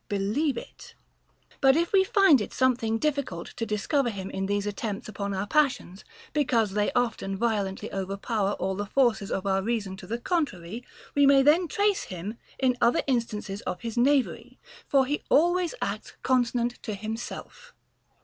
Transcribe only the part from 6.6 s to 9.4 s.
they often vio lently overpower all the forces